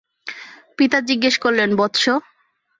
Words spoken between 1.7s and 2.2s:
বৎস!